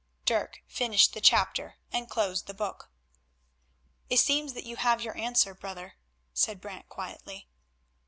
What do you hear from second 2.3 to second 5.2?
the Book. "It seems that you have your